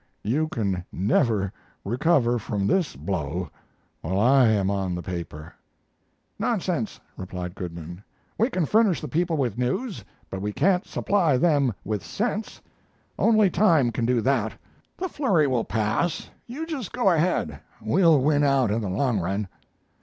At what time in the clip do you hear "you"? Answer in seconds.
0.23-0.47, 16.47-16.65